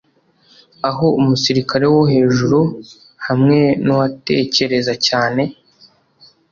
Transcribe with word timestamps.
aho 0.89 1.05
umusirikare 1.19 1.85
wohejuru 1.93 2.59
hamwe 3.27 3.59
nuwatekereza 3.83 4.93
cyane 5.07 5.43